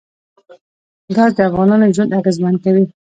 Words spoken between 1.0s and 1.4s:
ګاز د